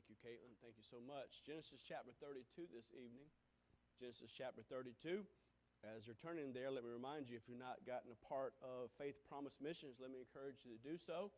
[0.00, 0.56] Thank you, Caitlin.
[0.64, 1.44] Thank you so much.
[1.44, 3.28] Genesis chapter 32 this evening.
[4.00, 5.28] Genesis chapter 32.
[5.84, 8.88] As you're turning there, let me remind you if you've not gotten a part of
[8.96, 11.28] Faith Promise Missions, let me encourage you to do so.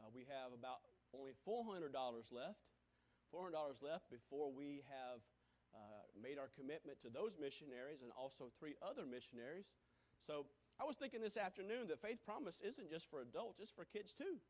[0.00, 0.80] Uh, we have about
[1.12, 1.92] only $400
[2.32, 2.64] left.
[3.28, 5.20] $400 left before we have
[5.76, 9.68] uh, made our commitment to those missionaries and also three other missionaries.
[10.16, 10.48] So
[10.80, 14.16] I was thinking this afternoon that Faith Promise isn't just for adults, it's for kids
[14.16, 14.40] too.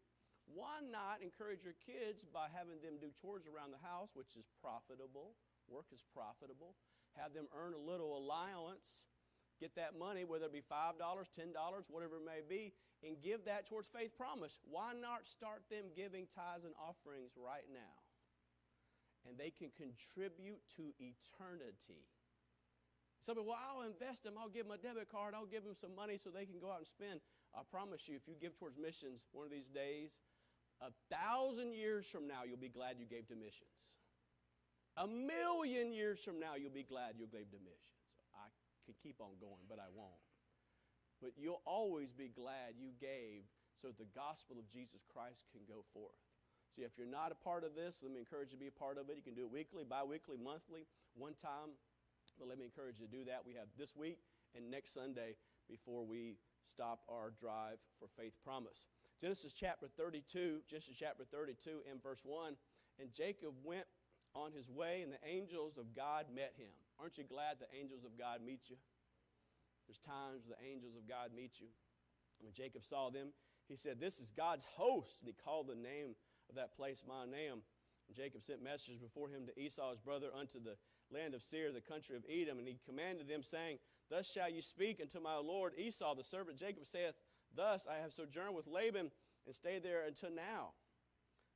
[0.54, 4.48] Why not encourage your kids by having them do chores around the house, which is
[4.60, 5.36] profitable?
[5.68, 6.74] Work is profitable.
[7.20, 9.08] Have them earn a little allowance,
[9.60, 10.96] get that money, whether it be $5, $10,
[11.88, 12.72] whatever it may be,
[13.04, 14.58] and give that towards Faith Promise.
[14.64, 17.94] Why not start them giving tithes and offerings right now?
[19.28, 22.06] And they can contribute to eternity.
[23.20, 24.38] Somebody, well, I'll invest them.
[24.38, 25.34] I'll give them a debit card.
[25.34, 27.20] I'll give them some money so they can go out and spend.
[27.52, 30.22] I promise you, if you give towards missions one of these days,
[30.80, 33.94] a thousand years from now, you'll be glad you gave to missions.
[34.96, 37.98] A million years from now, you'll be glad you gave to missions.
[38.34, 38.50] I
[38.86, 40.22] could keep on going, but I won't.
[41.22, 43.46] But you'll always be glad you gave
[43.82, 46.18] so the gospel of Jesus Christ can go forth.
[46.74, 48.78] See, if you're not a part of this, let me encourage you to be a
[48.78, 49.16] part of it.
[49.16, 51.74] You can do it weekly, bi weekly, monthly, one time.
[52.38, 53.42] But let me encourage you to do that.
[53.46, 54.18] We have this week
[54.54, 55.34] and next Sunday
[55.68, 56.38] before we
[56.70, 58.86] stop our drive for Faith Promise.
[59.20, 62.54] Genesis chapter 32, Genesis chapter 32 and verse 1.
[63.00, 63.86] And Jacob went
[64.34, 66.70] on his way, and the angels of God met him.
[67.00, 68.76] Aren't you glad the angels of God meet you?
[69.86, 71.68] There's times the angels of God meet you.
[72.40, 73.28] When Jacob saw them,
[73.66, 75.18] he said, This is God's host.
[75.20, 76.14] And he called the name
[76.48, 77.62] of that place Mahanaim.
[78.06, 80.76] And Jacob sent messengers before him to Esau his brother unto the
[81.10, 82.58] land of Seir, the country of Edom.
[82.58, 83.78] And he commanded them, saying,
[84.10, 86.58] Thus shall you speak unto my Lord Esau, the servant.
[86.58, 87.14] Jacob saith,
[87.54, 89.10] Thus I have sojourned with Laban
[89.46, 90.70] and stayed there until now.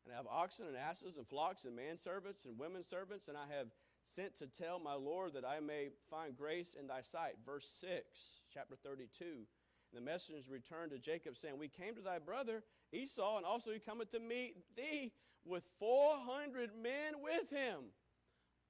[0.04, 3.46] And I have oxen and asses and flocks and manservants and women servants, and I
[3.56, 3.68] have
[4.04, 7.34] sent to tell my Lord that I may find grace in thy sight.
[7.46, 9.24] Verse 6, chapter 32.
[9.24, 9.46] And
[9.94, 13.78] the messengers returned to Jacob, saying, We came to thy brother Esau, and also he
[13.78, 15.12] cometh to meet thee
[15.44, 17.78] with 400 men with him.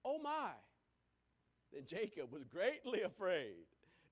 [0.05, 0.51] Oh my!
[1.73, 3.67] Then Jacob was greatly afraid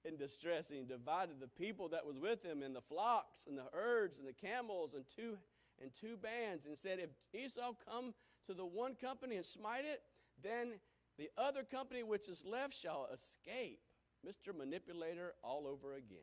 [0.05, 3.56] in distress, and he divided the people that was with him and the flocks and
[3.56, 5.37] the herds and the camels and two
[5.83, 8.12] and two bands, and said, If Esau come
[8.47, 10.03] to the one company and smite it,
[10.43, 10.72] then
[11.19, 13.81] the other company which is left shall escape.
[14.27, 14.55] Mr.
[14.55, 16.19] Manipulator all over again.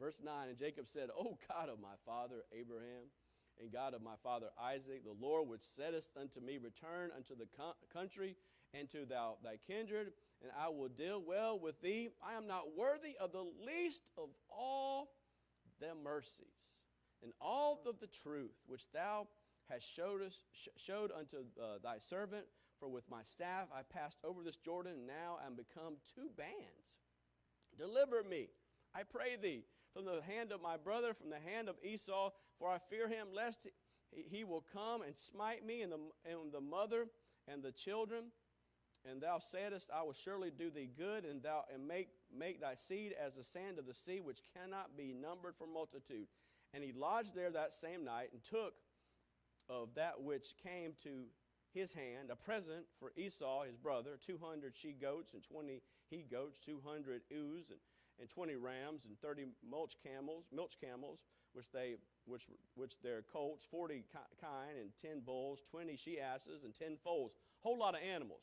[0.00, 3.10] Verse 9 And Jacob said, O God of my father Abraham,
[3.60, 7.46] and God of my father Isaac, the Lord which saidest unto me, Return unto the
[7.92, 8.36] country
[8.72, 10.12] and to thou, thy kindred,
[10.42, 12.10] and I will deal well with thee.
[12.22, 15.08] I am not worthy of the least of all
[15.80, 16.84] the mercies
[17.22, 19.26] and all of the truth which thou
[19.70, 20.38] hast showed, us,
[20.76, 22.44] showed unto uh, thy servant.
[22.80, 26.28] For with my staff I passed over this Jordan, and now I am become two
[26.36, 26.98] bands.
[27.78, 28.48] Deliver me,
[28.94, 29.64] I pray thee,
[29.94, 33.28] from the hand of my brother, from the hand of Esau, for I fear him,
[33.32, 33.68] lest
[34.10, 37.06] he will come and smite me and the, and the mother
[37.48, 38.24] and the children.
[39.10, 42.74] And thou saidest, I will surely do thee good, and thou and make, make thy
[42.74, 46.26] seed as the sand of the sea, which cannot be numbered for multitude.
[46.72, 48.74] And he lodged there that same night, and took
[49.68, 51.24] of that which came to
[51.72, 56.24] his hand a present for Esau his brother, two hundred she goats and twenty he
[56.30, 57.78] goats, two hundred ewes and
[58.20, 61.18] and 20 rams and 30 mulch camels, milch camels,
[61.52, 62.44] which they which
[62.74, 64.04] which their colts, 40
[64.40, 68.42] kine and 10 bulls, 20 she asses and 10 foals, a whole lot of animals.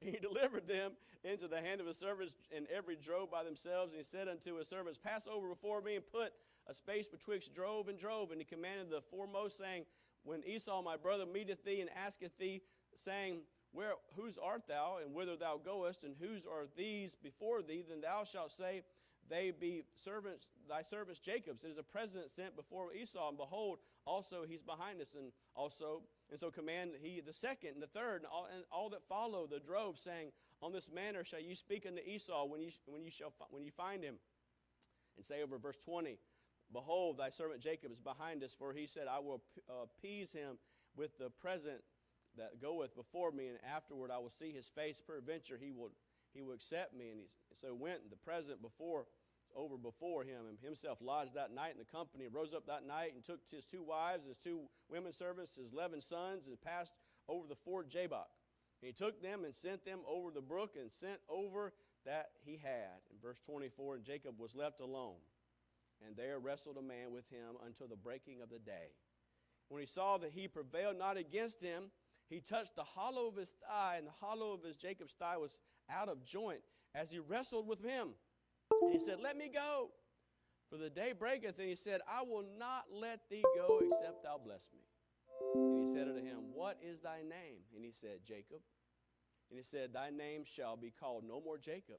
[0.00, 0.92] He delivered them
[1.24, 3.92] into the hand of his servants, and every drove by themselves.
[3.92, 6.32] And he said unto his servants, Pass over before me and put
[6.66, 8.30] a space betwixt drove and drove.
[8.30, 9.84] And he commanded the foremost, saying,
[10.24, 12.62] When Esau my brother meeteth thee and asketh thee,
[12.96, 13.40] saying,
[13.72, 17.84] Where whose art thou, and whither thou goest, and whose are these before thee?
[17.88, 18.82] Then thou shalt say,
[19.28, 21.64] they be servants, thy servants Jacob's.
[21.64, 26.02] It is a present sent before Esau, and behold, also he's behind us, and also,
[26.30, 29.46] and so command he the second and the third, and all, and all that follow
[29.46, 30.30] the drove, saying,
[30.62, 33.70] On this manner shall you speak unto Esau when you when you shall when you
[33.70, 34.16] find him,
[35.16, 36.18] and say over verse twenty,
[36.72, 40.58] Behold, thy servant Jacob is behind us, for he said, I will uh, appease him
[40.96, 41.80] with the present
[42.36, 45.00] that goeth before me, and afterward I will see his face.
[45.04, 45.90] Peradventure he will
[46.34, 47.10] he will accept me.
[47.10, 49.06] And he so went, the present before
[49.56, 52.86] over before him, and himself lodged that night in the company, and rose up that
[52.86, 54.60] night and took his two wives, his two
[54.90, 56.94] women servants, his eleven sons, and passed
[57.28, 58.28] over the ford Jabbok.
[58.80, 61.72] He took them and sent them over the brook and sent over
[62.04, 63.00] that he had.
[63.10, 65.16] In verse 24, and Jacob was left alone,
[66.06, 68.92] and there wrestled a man with him until the breaking of the day.
[69.68, 71.90] When he saw that he prevailed not against him,
[72.28, 75.58] he touched the hollow of his thigh, and the hollow of his Jacob's thigh was
[75.90, 76.60] out of joint
[76.94, 78.10] as he wrestled with him.
[78.86, 79.90] And he said, Let me go.
[80.70, 84.38] For the day breaketh, and he said, I will not let thee go except thou
[84.42, 84.80] bless me.
[85.54, 87.62] And he said unto him, What is thy name?
[87.74, 88.60] And he said, Jacob.
[89.50, 91.98] And he said, Thy name shall be called no more Jacob,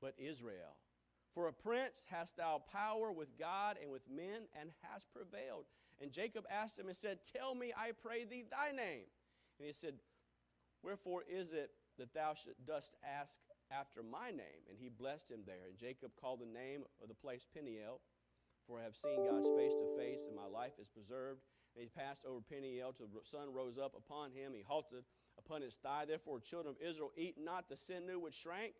[0.00, 0.76] but Israel.
[1.34, 5.64] For a prince hast thou power with God and with men, and hast prevailed.
[6.00, 9.04] And Jacob asked him and said, Tell me, I pray thee, thy name.
[9.58, 9.94] And he said,
[10.82, 12.34] Wherefore is it that thou
[12.66, 13.40] dost ask
[13.70, 14.62] after my name?
[14.68, 15.68] And he blessed him there.
[15.68, 18.00] And Jacob called the name of the place Peniel,
[18.66, 21.40] for I have seen God's face to face, and my life is preserved.
[21.76, 24.52] And he passed over Peniel till the sun rose up upon him.
[24.54, 25.04] He halted
[25.38, 26.04] upon his thigh.
[26.06, 28.74] Therefore, children of Israel, eat not the sinew which shrank,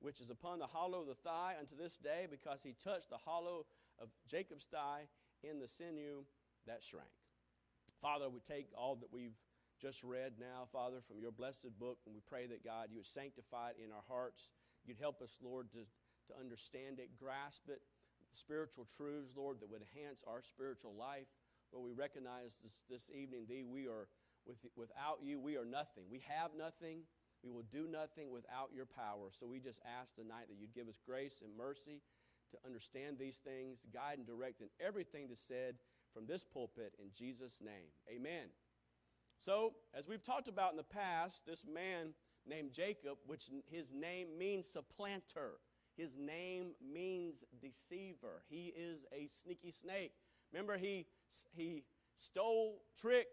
[0.00, 3.18] which is upon the hollow of the thigh unto this day, because he touched the
[3.18, 3.66] hollow
[4.00, 5.06] of Jacob's thigh
[5.42, 6.24] in the sinew
[6.66, 7.08] that shrank.
[8.02, 9.36] Father, we take all that we've
[9.80, 13.06] just read now, Father, from your blessed book, and we pray that, God, you would
[13.06, 14.52] sanctify it in our hearts.
[14.84, 17.80] You'd help us, Lord, to, to understand it, grasp it,
[18.34, 21.26] spiritual truths, Lord, that would enhance our spiritual life.
[21.72, 24.08] Lord, we recognize this, this evening, Thee, we are,
[24.46, 26.04] with, without you, we are nothing.
[26.10, 27.02] We have nothing.
[27.42, 29.32] We will do nothing without your power.
[29.32, 32.02] So we just ask tonight that you'd give us grace and mercy
[32.52, 35.76] to understand these things, guide and direct in everything that's said
[36.12, 37.88] from this pulpit in Jesus' name.
[38.12, 38.48] Amen.
[39.40, 42.12] So, as we've talked about in the past, this man
[42.46, 45.60] named Jacob, which his name means supplanter,
[45.96, 48.42] his name means deceiver.
[48.50, 50.12] He is a sneaky snake.
[50.52, 51.06] Remember, he,
[51.52, 51.84] he
[52.16, 53.32] stole, tricked,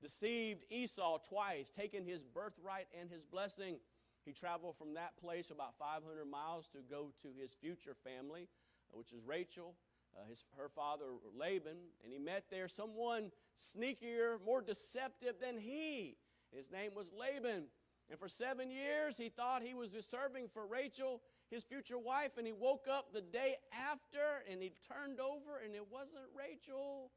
[0.00, 3.76] deceived Esau twice, taking his birthright and his blessing.
[4.24, 8.48] He traveled from that place about 500 miles to go to his future family,
[8.92, 9.74] uh, which is Rachel
[10.16, 11.04] uh, his, her father
[11.38, 16.16] Laban, and he met there someone sneakier, more deceptive than he.
[16.52, 17.64] His name was Laban.
[18.10, 22.46] And for seven years, he thought he was serving for Rachel, his future wife, and
[22.46, 27.10] he woke up the day after and he turned over, and it wasn't Rachel,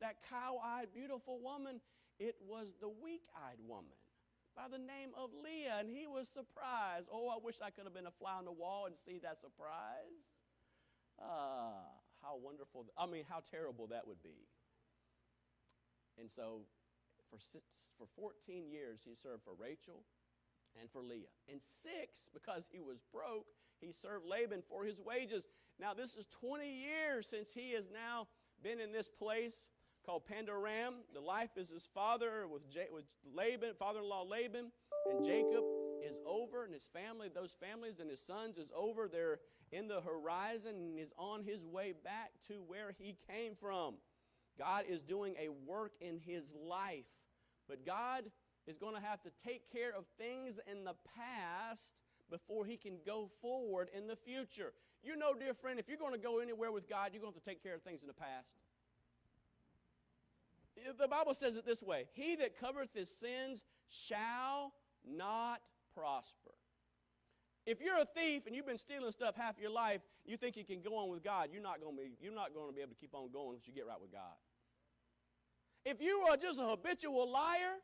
[0.00, 1.80] that cow eyed, beautiful woman.
[2.18, 3.96] It was the weak eyed woman
[4.56, 7.08] by the name of Leah, and he was surprised.
[7.10, 9.40] Oh, I wish I could have been a fly on the wall and see that
[9.40, 10.42] surprise.
[11.20, 14.46] Ah how wonderful, I mean, how terrible that would be.
[16.18, 16.60] And so
[17.30, 20.04] for, six, for 14 years, he served for Rachel
[20.80, 21.32] and for Leah.
[21.50, 23.46] And six, because he was broke,
[23.80, 25.48] he served Laban for his wages.
[25.80, 28.28] Now, this is 20 years since he has now
[28.62, 29.70] been in this place
[30.06, 30.94] called Padan-aram.
[31.14, 33.04] The life is his father with, J- with
[33.34, 34.70] Laban, father-in-law Laban,
[35.10, 35.64] and Jacob
[36.04, 39.08] is over, and his family, those families and his sons is over.
[39.08, 39.40] They're
[39.72, 43.94] in the horizon and is on his way back to where he came from.
[44.58, 47.06] God is doing a work in his life,
[47.68, 48.24] but God
[48.66, 51.94] is going to have to take care of things in the past
[52.30, 54.72] before he can go forward in the future.
[55.02, 57.38] You know, dear friend, if you're going to go anywhere with God, you're going to,
[57.38, 58.48] have to take care of things in the past.
[60.98, 64.72] The Bible says it this way He that covereth his sins shall
[65.06, 65.60] not
[65.94, 66.52] prosper.
[67.64, 70.64] If you're a thief and you've been stealing stuff half your life, you think you
[70.64, 72.82] can go on with God, you're not going to be, you're not going to be
[72.82, 74.34] able to keep on going once you get right with God.
[75.84, 77.78] If you are just a habitual liar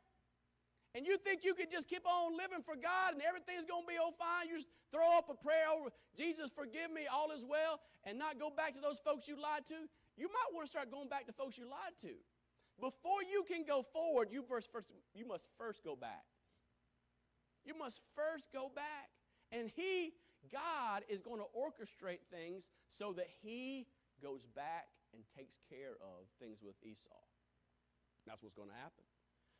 [0.95, 3.87] and you think you can just keep on living for God and everything's going to
[3.87, 7.45] be all fine, you just throw up a prayer over, Jesus, forgive me, all is
[7.47, 9.87] well, and not go back to those folks you lied to,
[10.19, 12.19] you might want to start going back to folks you lied to.
[12.79, 14.69] Before you can go forward, you, first,
[15.13, 16.23] you must first go back.
[17.63, 19.11] You must first go back.
[19.51, 20.13] And He,
[20.51, 23.87] God, is going to orchestrate things so that He
[24.21, 27.09] goes back and takes care of things with Esau.
[28.27, 29.03] That's what's going to happen.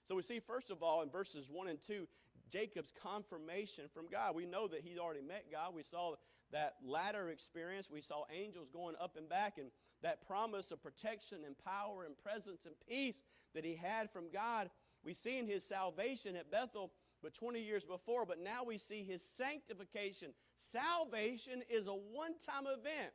[0.07, 2.07] So we see, first of all, in verses 1 and 2,
[2.49, 4.35] Jacob's confirmation from God.
[4.35, 5.73] We know that he's already met God.
[5.75, 6.15] We saw
[6.51, 7.89] that ladder experience.
[7.91, 9.69] We saw angels going up and back, and
[10.01, 13.21] that promise of protection and power and presence and peace
[13.53, 14.69] that he had from God.
[15.03, 16.91] We see in his salvation at Bethel
[17.21, 20.29] but 20 years before, but now we see his sanctification.
[20.57, 23.11] Salvation is a one time event.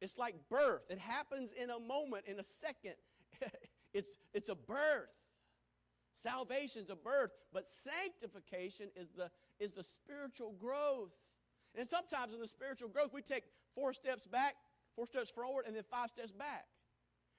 [0.00, 2.94] It's like birth, it happens in a moment, in a second.
[3.94, 5.16] it's, it's a birth.
[6.12, 11.10] Salvation's a birth, but sanctification is the, is the spiritual growth.
[11.74, 14.54] And sometimes in the spiritual growth, we take four steps back,
[14.94, 16.64] four steps forward, and then five steps back.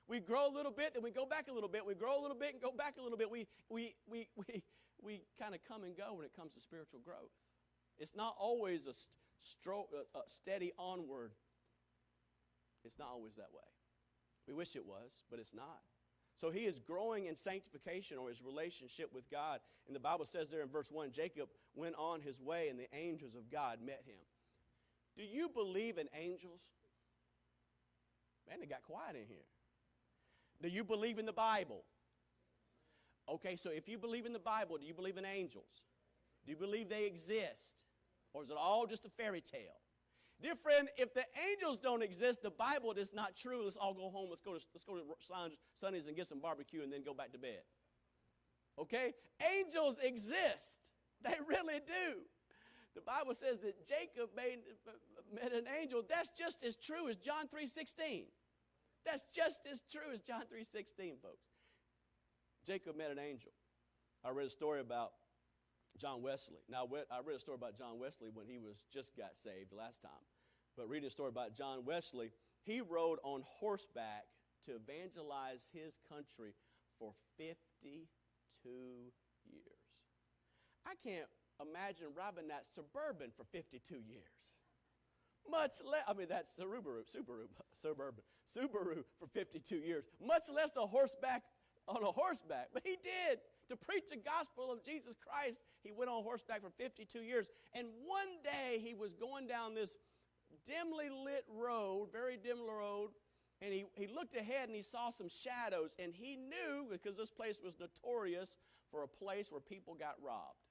[0.07, 1.85] We grow a little bit, then we go back a little bit.
[1.85, 3.29] We grow a little bit and go back a little bit.
[3.29, 4.63] We, we, we, we,
[5.03, 7.33] we kind of come and go when it comes to spiritual growth.
[7.99, 8.93] It's not always a,
[9.43, 11.31] stro- a steady onward.
[12.83, 13.67] It's not always that way.
[14.47, 15.81] We wish it was, but it's not.
[16.39, 19.59] So he is growing in sanctification or his relationship with God.
[19.87, 22.87] And the Bible says there in verse 1 Jacob went on his way, and the
[22.95, 24.19] angels of God met him.
[25.17, 26.61] Do you believe in angels?
[28.47, 29.45] Man, it got quiet in here.
[30.61, 31.83] Do you believe in the Bible?
[33.29, 35.83] Okay, so if you believe in the Bible, do you believe in angels?
[36.45, 37.83] Do you believe they exist?
[38.33, 39.81] Or is it all just a fairy tale?
[40.41, 43.63] Dear friend, if the angels don't exist, the Bible is not true.
[43.63, 44.29] Let's all go home.
[44.29, 45.01] Let's go to, let's go to
[45.73, 47.61] Sonny's and get some barbecue and then go back to bed.
[48.79, 49.13] Okay?
[49.57, 50.91] Angels exist.
[51.23, 52.21] They really do.
[52.93, 54.59] The Bible says that Jacob made,
[55.33, 56.03] met an angel.
[56.07, 58.25] That's just as true as John 3.16.
[59.03, 61.46] That's just as true as John 3.16, folks.
[62.67, 63.51] Jacob met an angel.
[64.25, 65.11] I read a story about
[65.97, 66.59] John Wesley.
[66.69, 70.01] Now, I read a story about John Wesley when he was just got saved last
[70.01, 70.27] time.
[70.75, 72.31] But reading a story about John Wesley,
[72.63, 74.25] he rode on horseback
[74.65, 76.53] to evangelize his country
[76.99, 78.05] for 52
[78.65, 79.73] years.
[80.85, 81.27] I can't
[81.61, 84.53] imagine riding that Suburban for 52 years.
[85.49, 90.03] Much less, I mean, that's Subaru, Subaru, Suburban, Subaru for 52 years.
[90.21, 91.43] Much less the horseback
[91.87, 92.69] on a horseback.
[92.73, 93.39] But he did
[93.69, 95.61] to preach the gospel of Jesus Christ.
[95.83, 97.47] He went on horseback for 52 years.
[97.73, 99.97] And one day he was going down this
[100.65, 103.11] dimly lit road, very dim road,
[103.61, 105.95] and he, he looked ahead and he saw some shadows.
[105.97, 108.57] And he knew, because this place was notorious
[108.91, 110.61] for a place where people got robbed.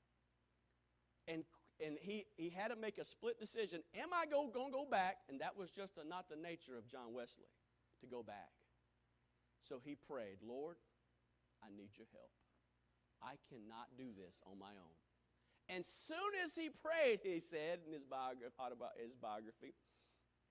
[1.27, 1.43] And,
[1.85, 3.81] and he, he had to make a split decision.
[3.97, 5.17] Am I go, going to go back?
[5.29, 7.51] And that was just a, not the nature of John Wesley,
[8.01, 8.51] to go back.
[9.69, 10.77] So he prayed, Lord,
[11.67, 12.31] I need your help.
[13.19, 14.97] I cannot do this on my own.
[15.67, 18.55] And soon as he prayed, he said in his biography,
[19.03, 19.75] his biography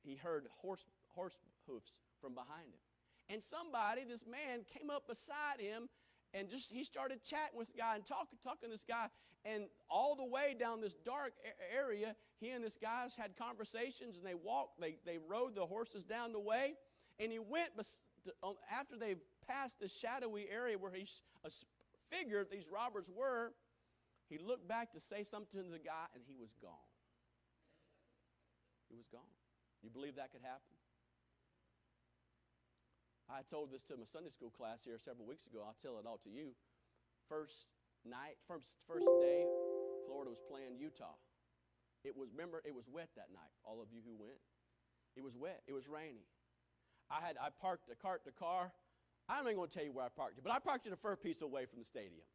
[0.03, 2.83] he heard horse, horse hoofs from behind him.
[3.29, 5.89] And somebody, this man, came up beside him
[6.33, 9.07] and just he started chatting with the guy and talking, talking to this guy.
[9.45, 11.33] And all the way down this dark
[11.73, 16.03] area, he and this guy had conversations and they walked, they, they rode the horses
[16.03, 16.73] down the way.
[17.19, 17.69] And he went,
[18.69, 19.15] after they
[19.47, 21.05] passed the shadowy area where he
[22.09, 23.53] figured these robbers were,
[24.29, 26.89] he looked back to say something to the guy and he was gone.
[28.89, 29.33] He was gone.
[29.83, 30.73] You believe that could happen?
[33.29, 35.65] I told this to my Sunday school class here several weeks ago.
[35.65, 36.53] I'll tell it all to you.
[37.29, 37.73] First
[38.05, 39.49] night, first, first day,
[40.05, 41.17] Florida was playing Utah.
[42.05, 44.37] It was, remember, it was wet that night, all of you who went.
[45.17, 45.61] It was wet.
[45.65, 46.29] It was rainy.
[47.09, 48.71] I had I parked the cart the car
[49.27, 50.95] I'm not going to tell you where I parked it, but I parked it a
[50.95, 52.25] fur piece away from the stadium.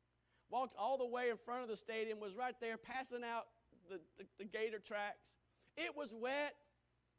[0.50, 3.46] Walked all the way in front of the stadium, was right there passing out
[3.88, 5.36] the, the, the gator tracts.
[5.76, 6.54] It was wet.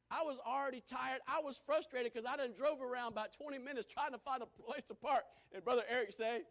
[0.09, 1.21] I was already tired.
[1.25, 4.45] I was frustrated because I done drove around about 20 minutes trying to find a
[4.45, 5.23] place to park.
[5.53, 6.41] And Brother Eric say,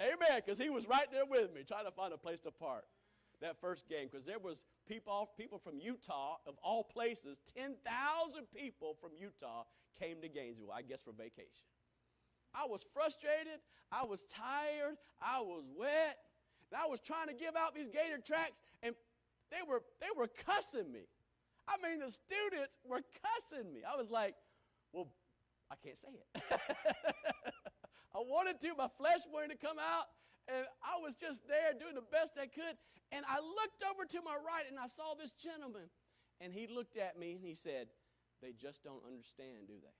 [0.00, 2.84] Amen, because he was right there with me trying to find a place to park
[3.42, 7.76] that first game because there was people, people from Utah, of all places, 10,000
[8.56, 9.64] people from Utah
[9.98, 11.66] came to Gainesville, I guess for vacation.
[12.54, 13.60] I was frustrated.
[13.90, 14.96] I was tired.
[15.20, 16.18] I was wet.
[16.70, 18.94] And I was trying to give out these gator tracts, and
[19.50, 21.04] they were, they were cussing me.
[21.68, 23.80] I mean, the students were cussing me.
[23.84, 24.34] I was like,
[24.92, 25.08] well,
[25.70, 26.42] I can't say it.
[28.14, 30.08] I wanted to, my flesh wanted to come out,
[30.48, 32.76] and I was just there doing the best I could.
[33.12, 35.88] And I looked over to my right, and I saw this gentleman,
[36.40, 37.88] and he looked at me and he said,
[38.40, 39.96] They just don't understand, do they?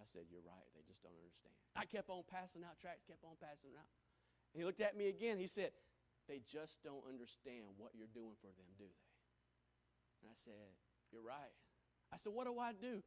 [0.00, 0.64] I said, You're right.
[0.72, 1.52] They just don't understand.
[1.76, 3.88] I kept on passing out tracts, kept on passing out.
[4.52, 5.36] And he looked at me again.
[5.36, 5.76] He said,
[6.24, 9.08] They just don't understand what you're doing for them, do they?
[10.24, 10.72] And I said,
[11.12, 11.52] You're right.
[12.10, 13.04] I said, What do I do?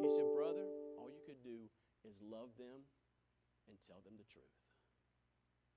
[0.00, 0.64] He said, Brother,
[0.96, 1.68] all you could do
[2.08, 2.88] is love them
[3.68, 4.56] and tell them the truth.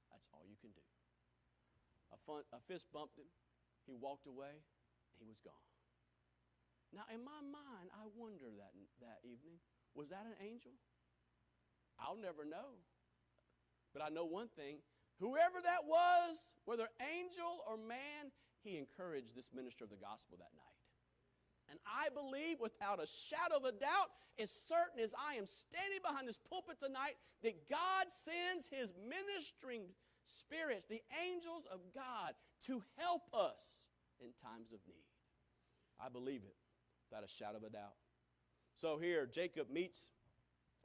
[0.10, 0.88] That's all you can do.
[2.16, 3.28] A, fun, a fist bumped him.
[3.84, 4.64] He walked away.
[5.20, 5.68] He was gone.
[6.94, 9.58] Now, in my mind, I wonder that, that evening
[9.96, 10.72] was that an angel?
[12.00, 12.82] I'll never know.
[13.94, 14.78] But I know one thing
[15.20, 18.34] whoever that was, whether angel or man,
[18.64, 20.74] he encouraged this minister of the gospel that night.
[21.70, 26.00] And I believe without a shadow of a doubt, as certain as I am standing
[26.04, 29.84] behind this pulpit tonight, that God sends his ministering
[30.26, 32.34] spirits, the angels of God,
[32.68, 33.88] to help us
[34.20, 35.08] in times of need.
[36.00, 36.56] I believe it
[37.10, 37.96] without a shadow of a doubt.
[38.76, 40.10] So here, Jacob meets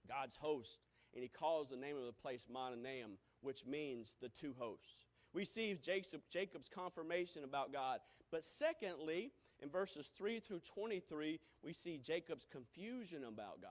[0.09, 0.78] God's host,
[1.14, 5.07] and he calls the name of the place Mahanaim, which means the two hosts.
[5.35, 8.00] We see Jacob's confirmation about God.
[8.30, 13.71] But secondly, in verses 3 through 23, we see Jacob's confusion about God.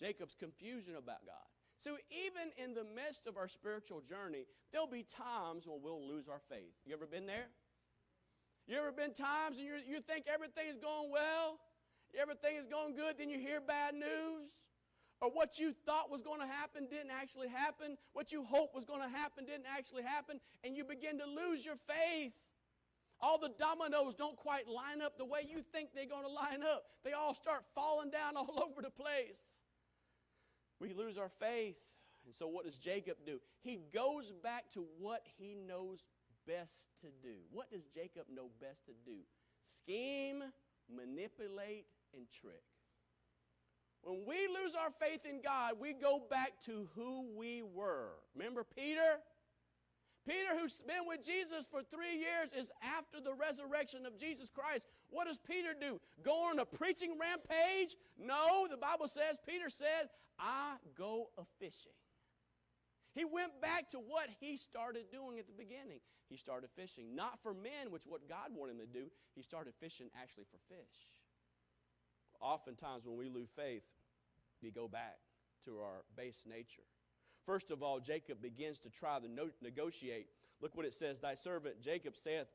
[0.00, 1.46] Jacob's confusion about God.
[1.78, 6.28] So even in the midst of our spiritual journey, there'll be times when we'll lose
[6.28, 6.74] our faith.
[6.84, 7.46] You ever been there?
[8.66, 11.58] You ever been times and you think everything is going well?
[12.20, 14.50] Everything is going good, then you hear bad news?
[15.20, 17.96] Or what you thought was going to happen didn't actually happen.
[18.12, 20.40] What you hoped was going to happen didn't actually happen.
[20.64, 22.32] And you begin to lose your faith.
[23.20, 26.62] All the dominoes don't quite line up the way you think they're going to line
[26.62, 26.82] up.
[27.04, 29.62] They all start falling down all over the place
[30.82, 31.76] we lose our faith.
[32.26, 33.40] And so, what does Jacob do?
[33.60, 36.04] He goes back to what he knows
[36.46, 37.36] best to do.
[37.50, 39.18] What does Jacob know best to do?
[39.62, 40.42] Scheme,
[40.94, 42.62] manipulate, and trick.
[44.02, 48.10] When we lose our faith in God, we go back to who we were.
[48.34, 49.20] Remember Peter?
[50.26, 54.86] Peter, who's been with Jesus for three years, is after the resurrection of Jesus Christ.
[55.10, 56.00] What does Peter do?
[56.24, 57.96] Go on a preaching rampage?
[58.18, 61.92] No, the Bible says, Peter said, I go a fishing.
[63.14, 66.00] He went back to what he started doing at the beginning.
[66.28, 69.06] He started fishing, not for men, which what God wanted him to do.
[69.34, 71.12] He started fishing actually for fish.
[72.42, 73.84] Oftentimes, when we lose faith,
[74.62, 75.18] we go back
[75.64, 76.82] to our base nature.
[77.46, 80.26] First of all, Jacob begins to try to no- negotiate.
[80.60, 82.46] Look what it says Thy servant Jacob saith,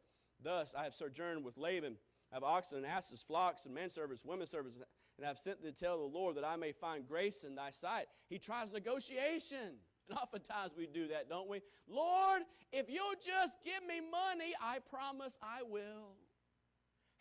[0.42, 1.98] Thus I have sojourned with Laban,
[2.32, 4.78] I have oxen and asses, flocks and men servants, women servants,
[5.18, 7.72] and I have sent to tell the Lord that I may find grace in thy
[7.72, 8.06] sight.
[8.30, 9.80] He tries negotiation.
[10.10, 11.62] And oftentimes we do that, don't we?
[11.86, 16.16] Lord, if you'll just give me money, I promise I will.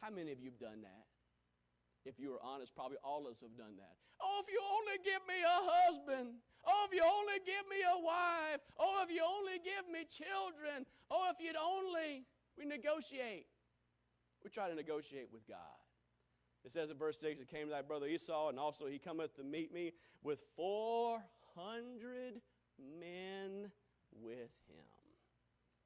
[0.00, 1.05] How many of you have done that?
[2.06, 3.98] If you were honest, probably all of us have done that.
[4.22, 6.38] Oh, if you only give me a husband.
[6.64, 8.62] Oh, if you only give me a wife.
[8.78, 10.86] Oh, if you only give me children.
[11.10, 12.24] Oh, if you'd only.
[12.56, 13.46] We negotiate.
[14.44, 15.82] We try to negotiate with God.
[16.64, 19.34] It says in verse 6, It came to thy brother Esau, and also he cometh
[19.36, 22.40] to meet me with 400
[22.78, 23.70] men
[24.12, 24.86] with him.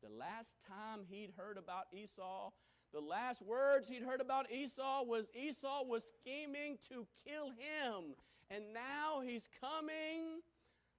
[0.03, 2.50] The last time he'd heard about Esau,
[2.92, 8.15] the last words he'd heard about Esau was Esau was scheming to kill him.
[8.50, 10.41] And now he's coming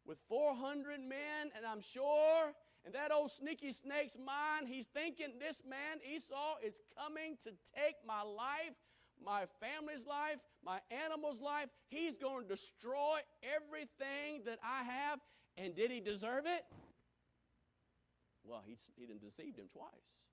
[0.05, 2.53] with 400 men, and I'm sure
[2.85, 7.95] in that old sneaky snake's mind, he's thinking this man, Esau, is coming to take
[8.07, 8.73] my life,
[9.23, 11.67] my family's life, my animal's life.
[11.89, 15.19] He's going to destroy everything that I have.
[15.57, 16.63] And did he deserve it?
[18.43, 20.30] Well, he, he deceived him twice.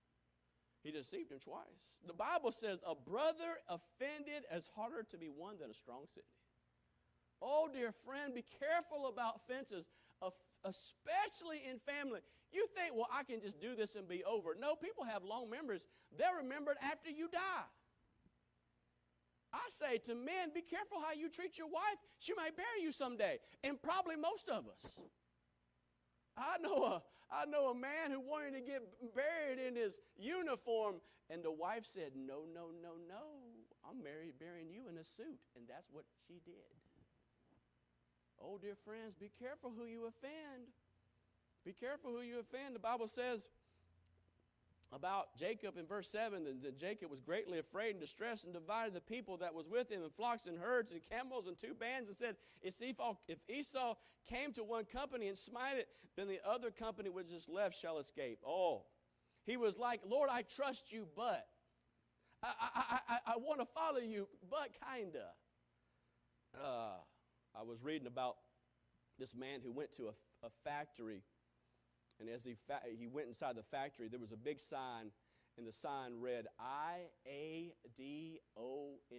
[0.88, 2.00] He deceived him twice.
[2.06, 6.24] The Bible says, A brother offended is harder to be won than a strong city.
[7.42, 9.84] Oh, dear friend, be careful about fences,
[10.64, 12.20] especially in family.
[12.50, 14.56] You think, well, I can just do this and be over.
[14.58, 15.86] No, people have long memories.
[16.16, 17.68] They're remembered after you die.
[19.52, 22.00] I say to men, be careful how you treat your wife.
[22.18, 24.96] She might bury you someday, and probably most of us.
[26.34, 28.82] I know a, I know a man who wanted to get
[29.14, 30.96] buried in his uniform,
[31.28, 33.38] and the wife said, No, no, no, no.
[33.88, 35.38] I'm married, burying you in a suit.
[35.56, 36.72] And that's what she did.
[38.40, 40.68] Oh, dear friends, be careful who you offend.
[41.64, 42.74] Be careful who you offend.
[42.74, 43.48] The Bible says
[44.92, 48.94] about Jacob in verse 7 that, that Jacob was greatly afraid and distressed and divided
[48.94, 52.08] the people that was with him in flocks and herds and camels and two bands
[52.08, 53.94] and said, if Esau, if Esau
[54.28, 57.98] came to one company and smite it, then the other company which is left shall
[57.98, 58.38] escape.
[58.46, 58.84] Oh,
[59.44, 61.46] he was like, Lord, I trust you, but
[62.42, 65.26] I, I, I, I want to follow you, but kinda.
[66.54, 66.96] Uh,
[67.58, 68.36] I was reading about
[69.18, 71.22] this man who went to a, a factory
[72.20, 75.10] and as he, fa- he went inside the factory, there was a big sign,
[75.56, 79.18] and the sign read I A D O M.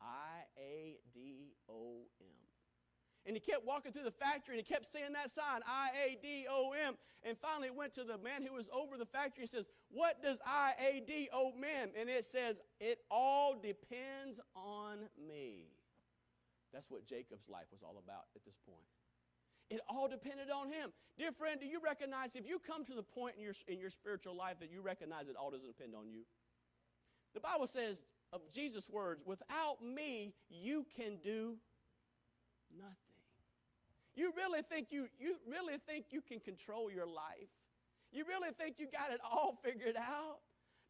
[0.00, 2.26] I A D O M.
[3.26, 6.18] And he kept walking through the factory and he kept saying that sign, I A
[6.22, 6.94] D O M.
[7.22, 10.22] And finally it went to the man who was over the factory and says, What
[10.22, 11.92] does I A D O mean?
[11.98, 15.66] And it says, It all depends on me.
[16.72, 18.86] That's what Jacob's life was all about at this point.
[19.70, 20.90] It all depended on him.
[21.16, 23.90] Dear friend, do you recognize if you come to the point in your, in your
[23.90, 26.22] spiritual life that you recognize it all doesn't depend on you?
[27.34, 28.02] The Bible says
[28.32, 31.54] of Jesus' words, without me, you can do
[32.76, 32.96] nothing.
[34.16, 37.48] You really think you, you really think you can control your life?
[38.12, 40.38] You really think you got it all figured out?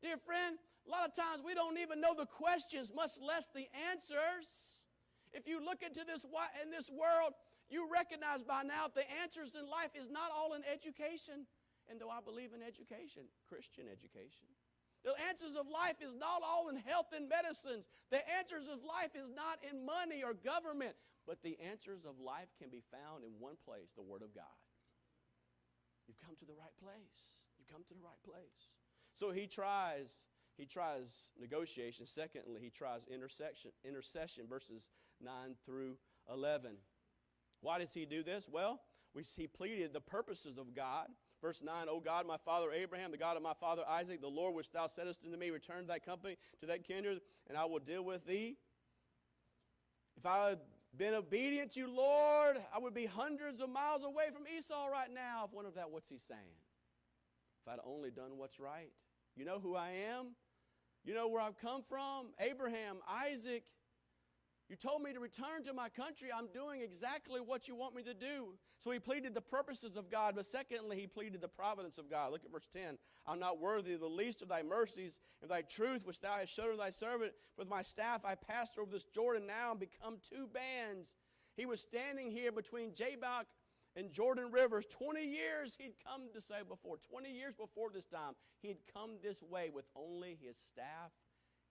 [0.03, 3.67] Dear friend, a lot of times we don't even know the questions, much less the
[3.91, 4.81] answers.
[5.33, 6.25] If you look into this
[6.63, 7.35] in this world,
[7.71, 11.47] you recognize by now the answers in life is not all in education.
[11.89, 14.47] And though I believe in education, Christian education,
[15.03, 17.89] The answers of life is not all in health and medicines.
[18.11, 20.93] The answers of life is not in money or government.
[21.27, 24.61] But the answers of life can be found in one place the Word of God.
[26.07, 27.47] You've come to the right place.
[27.57, 28.75] You've come to the right place.
[29.15, 30.25] So he tries.
[30.57, 32.07] He tries negotiation.
[32.07, 34.89] Secondly, he tries intersection, intercession, verses
[35.23, 35.97] 9 through
[36.31, 36.73] 11.
[37.61, 38.49] Why does he do this?
[38.51, 38.81] Well,
[39.15, 41.09] we, he pleaded the purposes of God.
[41.43, 44.55] Verse 9, O God, my father Abraham, the God of my father Isaac, the Lord
[44.55, 47.79] which thou saidst unto me, return to thy company, to that kindred, and I will
[47.79, 48.57] deal with thee.
[50.19, 50.59] If I had
[50.97, 55.13] been obedient to you, Lord, I would be hundreds of miles away from Esau right
[55.13, 55.45] now.
[55.47, 56.41] If one of that, what's he saying?
[57.65, 58.91] If I'd only done what's right.
[59.35, 60.35] You know who I am?
[61.05, 62.27] You know where I've come from?
[62.39, 63.65] Abraham, Isaac,
[64.71, 66.29] you told me to return to my country.
[66.33, 68.55] I'm doing exactly what you want me to do.
[68.79, 72.31] So he pleaded the purposes of God, but secondly, he pleaded the providence of God.
[72.31, 72.97] Look at verse 10.
[73.27, 76.55] I'm not worthy of the least of thy mercies and thy truth, which thou hast
[76.55, 77.33] showed thy servant.
[77.57, 81.15] For with my staff I passed over this Jordan now and become two bands.
[81.57, 83.47] He was standing here between Jabbok
[83.97, 84.87] and Jordan rivers.
[84.87, 89.43] 20 years he'd come to say before, 20 years before this time, he'd come this
[89.43, 91.11] way with only his staff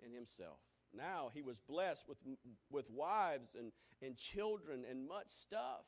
[0.04, 0.60] and himself.
[0.96, 2.18] Now he was blessed with,
[2.72, 3.72] with wives and,
[4.02, 5.86] and children and much stuff.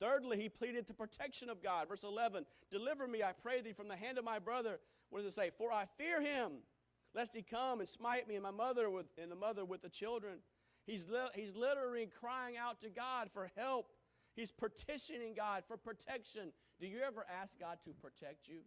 [0.00, 1.88] Thirdly, he pleaded the protection of God.
[1.88, 4.80] Verse 11 Deliver me, I pray thee, from the hand of my brother.
[5.10, 5.50] What does it say?
[5.56, 6.52] For I fear him,
[7.14, 9.88] lest he come and smite me and my mother with, and the mother with the
[9.88, 10.38] children.
[10.86, 13.88] He's, li- he's literally crying out to God for help.
[14.34, 16.52] He's petitioning God for protection.
[16.80, 18.60] Do you ever ask God to protect you?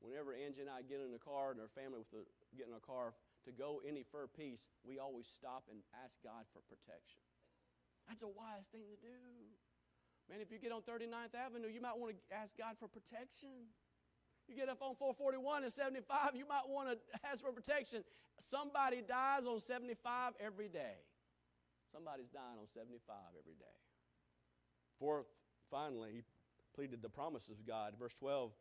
[0.00, 2.24] Whenever Angie and I get in a car and our family with the,
[2.56, 3.12] get in a car,
[3.44, 7.22] to go any fur piece, we always stop and ask God for protection.
[8.08, 9.20] That's a wise thing to do.
[10.28, 13.70] Man, if you get on 39th Avenue, you might want to ask God for protection.
[14.46, 18.02] You get up on 441 and 75, you might want to ask for protection.
[18.40, 20.98] Somebody dies on 75 every day.
[21.92, 23.78] Somebody's dying on 75 every day.
[24.98, 25.26] Fourth,
[25.70, 26.22] finally, he
[26.74, 27.94] pleaded the promises of God.
[27.98, 28.52] Verse 12,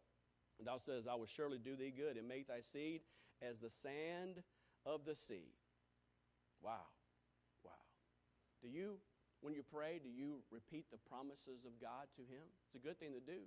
[0.65, 3.01] thou says, I will surely do thee good and make thy seed
[3.41, 4.43] as the sand
[4.89, 5.53] of the sea.
[6.61, 6.89] Wow.
[7.63, 7.71] Wow.
[8.61, 8.97] Do you,
[9.41, 12.43] when you pray, do you repeat the promises of God to Him?
[12.65, 13.41] It's a good thing to do.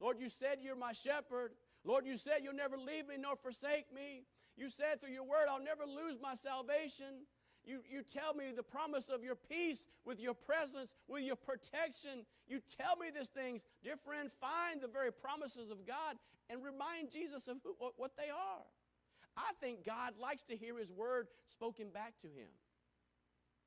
[0.00, 1.52] Lord, you said you're my shepherd.
[1.84, 4.22] Lord, you said you'll never leave me nor forsake me.
[4.56, 7.26] You said through your word, I'll never lose my salvation.
[7.64, 12.24] You, you tell me the promise of your peace with your presence, with your protection.
[12.46, 13.64] You tell me these things.
[13.82, 16.16] Dear friend, find the very promises of God
[16.48, 18.64] and remind Jesus of who, what, what they are.
[19.38, 22.50] I think God likes to hear his word spoken back to him.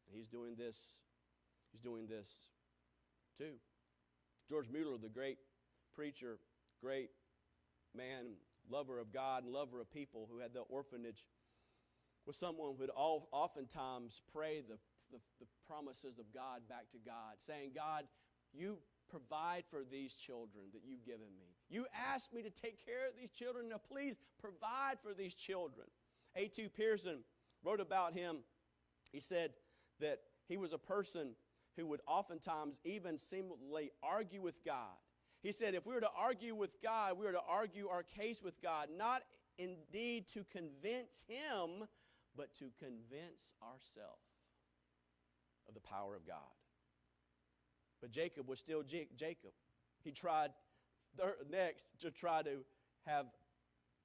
[0.08, 0.78] And he's doing this,
[1.72, 2.28] he's doing this
[3.38, 3.54] too.
[4.50, 5.38] George Mueller, the great
[5.96, 6.38] preacher,
[6.82, 7.10] great
[7.96, 8.34] man,
[8.70, 11.26] lover of God and lover of people who had the orphanage,
[12.26, 14.78] was someone who would all, oftentimes pray the,
[15.12, 18.04] the, the promises of God back to God, saying, God,
[18.54, 18.78] you
[19.10, 21.51] provide for these children that you've given me.
[21.72, 23.70] You asked me to take care of these children.
[23.70, 25.88] Now, please provide for these children.
[26.36, 26.68] A.T.
[26.76, 27.20] Pierson
[27.64, 28.40] wrote about him.
[29.14, 29.52] He said
[30.02, 31.30] that he was a person
[31.78, 34.98] who would oftentimes even seemingly argue with God.
[35.42, 38.42] He said, if we were to argue with God, we were to argue our case
[38.44, 39.24] with God, not
[39.58, 41.88] indeed to convince Him,
[42.36, 44.28] but to convince ourselves
[45.68, 46.38] of the power of God.
[48.02, 49.52] But Jacob was still Jacob.
[50.04, 50.52] He tried
[51.50, 52.64] next to try to
[53.06, 53.28] have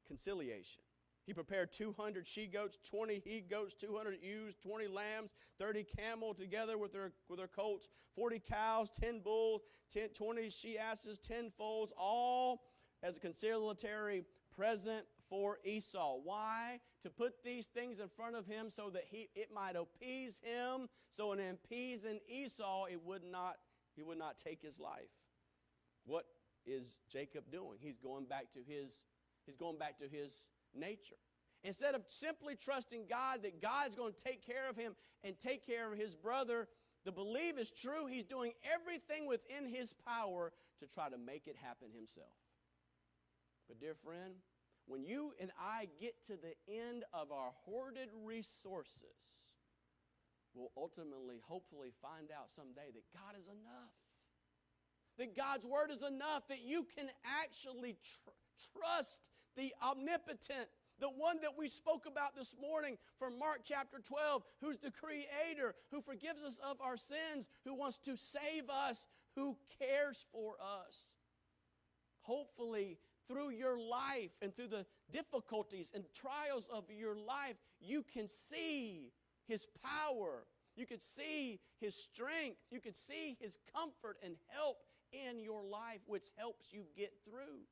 [0.07, 0.83] conciliation.
[1.27, 6.79] He prepared 200 she goats, 20 he goats, 200 ewes, 20 lambs, 30 camel together
[6.79, 11.93] with their, with their colts, 40 cows, 10 bulls, 10, 20 she asses, 10 foals,
[11.99, 12.63] all
[13.03, 14.25] as a conciliatory
[14.57, 16.19] present for Esau.
[16.23, 16.79] Why?
[17.03, 20.89] To put these things in front of him so that he, it might appease him.
[21.11, 23.57] So in appeasing Esau, it would not
[23.97, 25.09] he would not take his life.
[26.05, 26.27] What
[26.67, 27.79] is Jacob doing?
[27.81, 29.05] He's going back to his,
[29.47, 31.17] he's going back to his nature.
[31.65, 35.67] Instead of simply trusting God that God's going to take care of him and take
[35.67, 36.69] care of his brother,
[37.05, 38.07] the belief is true.
[38.07, 42.35] He's doing everything within his power to try to make it happen himself.
[43.69, 44.35] But, dear friend,
[44.87, 49.19] when you and I get to the end of our hoarded resources,
[50.55, 53.95] we'll ultimately, hopefully, find out someday that God is enough.
[55.19, 57.09] That God's Word is enough, that you can
[57.43, 58.31] actually tr-
[58.79, 59.21] trust
[59.57, 60.69] the omnipotent,
[61.01, 65.75] the one that we spoke about this morning from Mark chapter 12, who's the creator,
[65.91, 71.17] who forgives us of our sins, who wants to save us, who cares for us.
[72.21, 72.99] Hopefully,
[73.29, 79.13] through your life and through the difficulties and trials of your life, you can see
[79.47, 80.47] His power.
[80.77, 82.59] You can see His strength.
[82.71, 84.79] You can see His comfort and help
[85.29, 87.65] in your life, which helps you get through.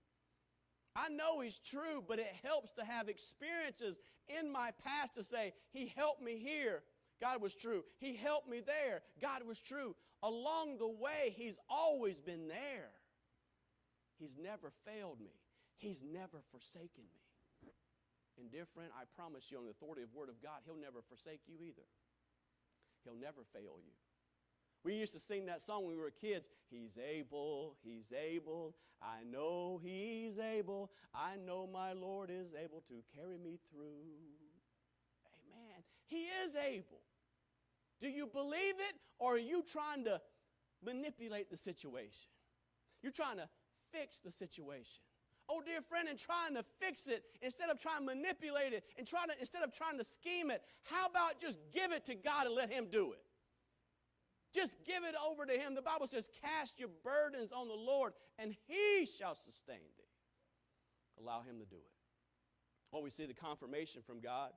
[0.96, 5.52] I know He's true, but it helps to have experiences in my past to say,
[5.72, 6.83] He helped me here.
[7.20, 7.85] God was true.
[7.98, 9.02] He helped me there.
[9.20, 9.94] God was true.
[10.22, 12.90] Along the way, He's always been there.
[14.18, 15.35] He's never failed me.
[15.76, 17.72] He's never forsaken me.
[18.38, 21.02] And, dear friend, I promise you, on the authority of Word of God, He'll never
[21.07, 21.87] forsake you either.
[23.04, 23.94] He'll never fail you.
[24.85, 26.51] We used to sing that song when we were kids.
[26.70, 28.77] He's able, He's able.
[29.01, 30.90] I know He's able.
[31.14, 34.05] I know my Lord is able to carry me through.
[35.27, 35.83] Amen.
[36.07, 37.01] He is able.
[38.01, 40.20] Do you believe it, or are you trying to
[40.85, 42.31] manipulate the situation?
[43.03, 43.49] You're trying to
[43.90, 45.03] fix the situation.
[45.49, 49.07] Oh, dear friend, and trying to fix it instead of trying to manipulate it and
[49.07, 52.47] trying to instead of trying to scheme it, how about just give it to God
[52.47, 53.23] and let Him do it?
[54.55, 55.75] Just give it over to Him.
[55.75, 61.21] The Bible says, Cast your burdens on the Lord, and He shall sustain thee.
[61.21, 61.93] Allow Him to do it.
[62.93, 64.51] Well, we see the confirmation from God.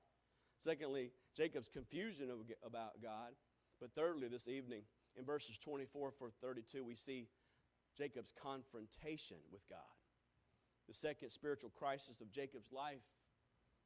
[0.60, 2.30] Secondly, Jacob's confusion
[2.64, 3.32] about God.
[3.80, 4.82] But thirdly, this evening,
[5.18, 7.28] in verses 24 for 32, we see
[7.98, 9.80] Jacob's confrontation with God.
[10.88, 13.02] The second spiritual crisis of Jacob's life.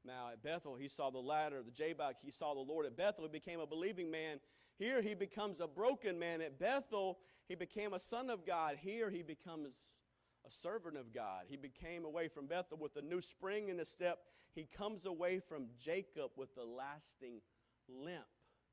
[0.03, 2.85] Now, at Bethel, he saw the ladder, of the Jabbok, he saw the Lord.
[2.85, 4.39] At Bethel, he became a believing man.
[4.77, 6.41] Here, he becomes a broken man.
[6.41, 8.77] At Bethel, he became a son of God.
[8.79, 9.97] Here, he becomes
[10.45, 11.43] a servant of God.
[11.47, 14.19] He became away from Bethel with a new spring in his step.
[14.53, 17.41] He comes away from Jabbok with a lasting
[17.87, 18.25] limp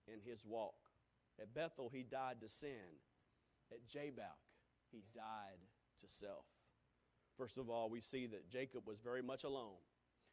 [0.06, 0.74] in his walk.
[1.40, 2.98] At Bethel, he died to sin.
[3.70, 4.38] At Jabbok,
[4.90, 5.60] he died
[6.00, 6.46] to self.
[7.36, 9.76] First of all, we see that Jacob was very much alone.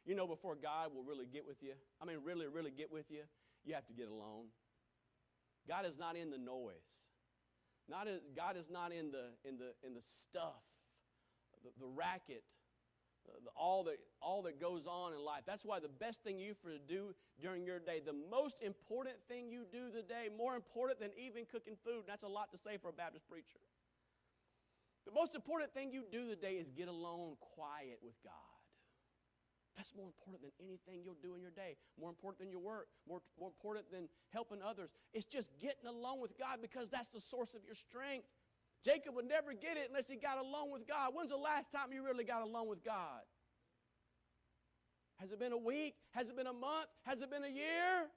[0.04, 3.10] You know, before God will really get with you, I mean, really, really get with
[3.10, 3.22] you,
[3.64, 4.46] you have to get alone.
[5.68, 7.10] God is not in the noise.
[7.88, 10.62] Not in, God is not in the, in the, in the stuff,
[11.62, 12.42] the, the racket,
[13.26, 15.42] the, all, that, all that goes on in life.
[15.46, 19.16] That's why the best thing you for to do during your day, the most important
[19.28, 22.58] thing you do the day, more important than even cooking food, that's a lot to
[22.58, 23.60] say for a Baptist preacher.
[25.06, 28.55] The most important thing you do today is get alone quiet with God.
[29.76, 32.88] That's more important than anything you'll do in your day, more important than your work,
[33.06, 34.90] more, more important than helping others.
[35.12, 38.26] It's just getting alone with God because that's the source of your strength.
[38.82, 41.12] Jacob would never get it unless he got alone with God.
[41.14, 43.20] When's the last time you really got alone with God?
[45.16, 45.94] Has it been a week?
[46.12, 46.88] Has it been a month?
[47.04, 48.08] Has it been a year?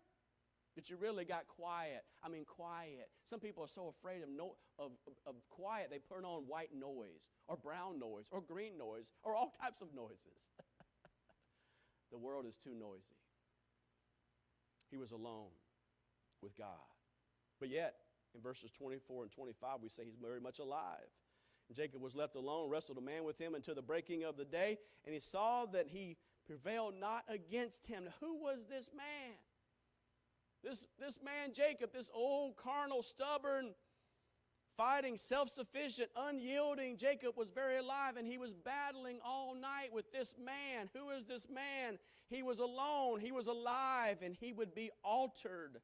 [0.79, 2.03] that you really got quiet.
[2.23, 3.09] I mean, quiet.
[3.25, 4.91] Some people are so afraid of, no, of,
[5.27, 9.51] of quiet, they put on white noise or brown noise or green noise or all
[9.61, 10.47] types of noises.
[12.11, 13.15] the world is too noisy.
[14.89, 15.51] He was alone
[16.41, 16.67] with God.
[17.59, 17.95] But yet,
[18.33, 21.09] in verses 24 and 25, we say he's very much alive.
[21.67, 24.45] And Jacob was left alone, wrestled a man with him until the breaking of the
[24.45, 26.17] day, and he saw that he
[26.47, 28.09] prevailed not against him.
[28.19, 29.35] Who was this man?
[30.63, 33.73] This, this man, Jacob, this old, carnal, stubborn,
[34.79, 40.09] fighting, self sufficient, unyielding Jacob was very alive and he was battling all night with
[40.13, 40.89] this man.
[40.95, 41.99] Who is this man?
[42.29, 45.81] He was alone, he was alive, and he would be altered.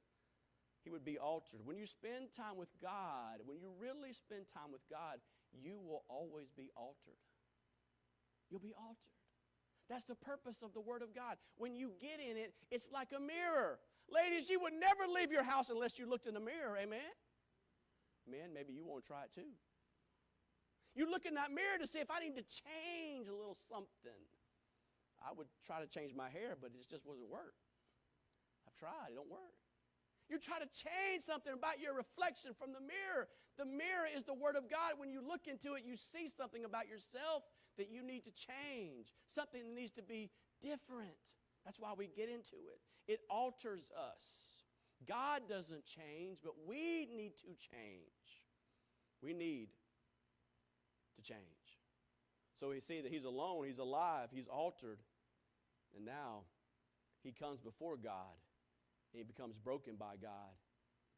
[0.85, 1.59] He would be altered.
[1.65, 5.17] When you spend time with God, when you really spend time with God,
[5.51, 7.19] you will always be altered.
[8.49, 8.95] You'll be altered.
[9.89, 11.35] That's the purpose of the Word of God.
[11.57, 13.79] When you get in it, it's like a mirror.
[14.09, 16.77] Ladies, you would never leave your house unless you looked in the mirror.
[16.77, 17.01] Amen?
[18.29, 19.53] Men, maybe you want to try it too.
[20.95, 24.23] You look in that mirror to see if I need to change a little something.
[25.19, 27.55] I would try to change my hair, but it just wasn't work.
[28.67, 29.55] I've tried, it don't work.
[30.29, 33.27] You try to change something about your reflection from the mirror.
[33.57, 34.97] The mirror is the Word of God.
[34.97, 37.43] When you look into it, you see something about yourself
[37.77, 41.13] that you need to change, something that needs to be different.
[41.63, 42.81] That's why we get into it.
[43.11, 44.54] It alters us.
[45.07, 48.43] God doesn't change, but we need to change.
[49.21, 49.69] We need
[51.15, 51.39] to change.
[52.59, 54.99] So we see that he's alone, he's alive, he's altered,
[55.95, 56.43] and now
[57.23, 58.35] he comes before God
[59.13, 60.53] and he becomes broken by God.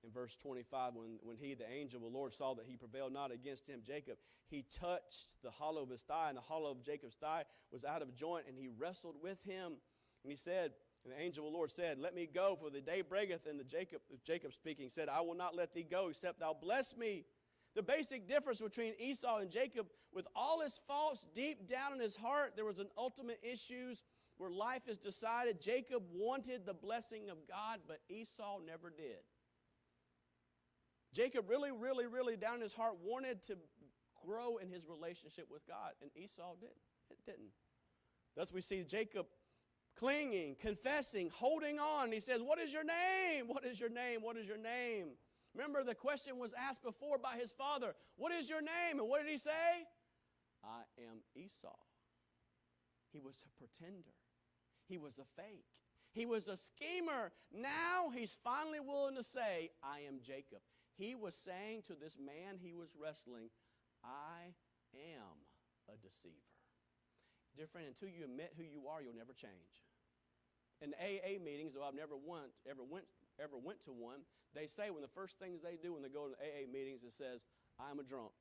[0.04, 3.12] In verse 25, when, when he, the angel of the Lord, saw that he prevailed
[3.12, 6.84] not against him, Jacob, he touched the hollow of his thigh, and the hollow of
[6.84, 9.74] Jacob's thigh was out of joint, and he wrestled with him.
[10.24, 10.74] And he said,
[11.08, 13.46] and the angel of the Lord said, Let me go, for the day breaketh.
[13.48, 16.98] And the Jacob, Jacob speaking, said, I will not let thee go, except thou bless
[16.98, 17.24] me.
[17.76, 22.16] The basic difference between Esau and Jacob, with all his faults deep down in his
[22.16, 24.04] heart, there was an ultimate issues
[24.38, 25.62] where life is decided.
[25.62, 29.24] Jacob wanted the blessing of God, but Esau never did.
[31.14, 33.58] Jacob really, really, really down in his heart wanted to
[34.26, 36.76] grow in his relationship with God, and Esau didn't.
[37.10, 37.52] It didn't.
[38.36, 39.28] Thus, we see Jacob
[39.98, 42.12] clinging, confessing, holding on.
[42.12, 43.48] He says, What is your name?
[43.48, 44.22] What is your name?
[44.22, 45.10] What is your name?
[45.56, 49.00] Remember, the question was asked before by his father, What is your name?
[49.00, 49.86] And what did he say?
[50.64, 51.76] I am Esau.
[53.12, 54.14] He was a pretender,
[54.88, 55.66] he was a fake,
[56.12, 57.32] he was a schemer.
[57.52, 60.60] Now he's finally willing to say, I am Jacob.
[60.98, 63.50] He was saying to this man he was wrestling,
[64.04, 64.54] I
[64.94, 65.46] am
[65.90, 66.36] a deceiver.
[67.56, 69.87] Dear friend, until you admit who you are, you'll never change.
[70.82, 73.06] In AA meetings, though I've never went, ever went,
[73.42, 74.22] ever went to one,
[74.54, 77.14] they say when the first things they do when they go to AA meetings, it
[77.14, 77.46] says,
[77.80, 78.32] I'm a drunk.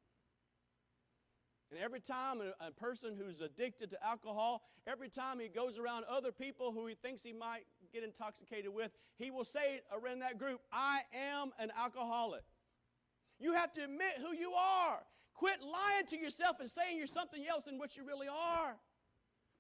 [1.71, 6.31] And every time a, person who's addicted to alcohol, every time he goes around other
[6.31, 10.61] people who he thinks he might get intoxicated with, he will say around that group,
[10.73, 12.43] I am an alcoholic.
[13.41, 15.01] You have to admit who you are.
[15.35, 18.77] Quit lying to yourself and saying you're something else than what you really are.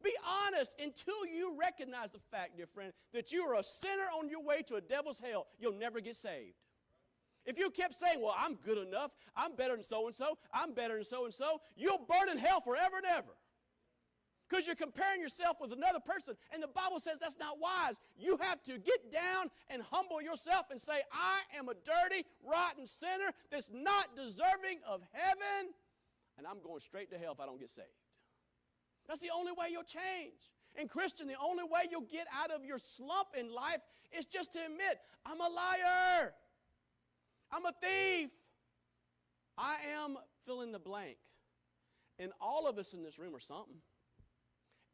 [0.07, 0.15] Be
[0.47, 4.41] honest until you recognize the fact, dear friend, that you are a sinner on your
[4.41, 5.49] way to a devil's hell.
[5.59, 6.55] You'll never get saved.
[7.45, 10.75] If you kept saying, Well, I'm good enough, I'm better than so and so, I'm
[10.75, 13.35] better than so and so, you'll burn in hell forever and ever.
[14.49, 16.37] Because you're comparing yourself with another person.
[16.53, 17.97] And the Bible says that's not wise.
[18.17, 22.87] You have to get down and humble yourself and say, I am a dirty, rotten
[22.87, 25.73] sinner that's not deserving of heaven,
[26.39, 27.89] and I'm going straight to hell if I don't get saved.
[29.09, 30.51] That's the only way you'll change.
[30.79, 33.81] And, Christian, the only way you'll get out of your slump in life
[34.17, 36.35] is just to admit, I'm a liar.
[37.51, 38.31] I'm a thief.
[39.57, 41.17] I am fill in the blank.
[42.19, 43.77] And all of us in this room are something.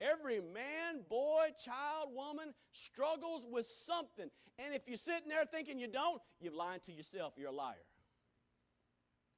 [0.01, 4.29] Every man, boy, child, woman struggles with something.
[4.59, 7.35] And if you're sitting there thinking you don't, you're lying to yourself.
[7.37, 7.75] You're a liar.